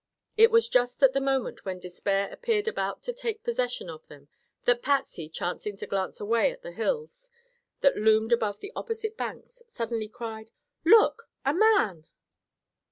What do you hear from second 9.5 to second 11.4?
suddenly cried: "Look!